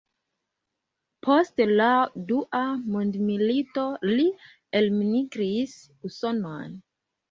Post 1.27 1.61
la 1.81 1.91
dua 2.33 2.63
mondmilito 2.97 3.87
li 4.15 4.29
elmigris 4.83 5.81
Usonon. 6.13 6.79